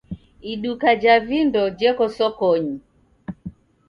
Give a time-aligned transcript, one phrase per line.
[0.51, 2.75] Iduka ja vindo jeko sokonyi.